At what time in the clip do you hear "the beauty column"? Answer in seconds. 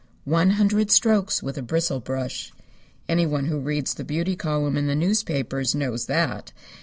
3.93-4.75